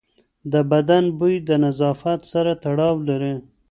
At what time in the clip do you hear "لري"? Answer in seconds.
3.09-3.35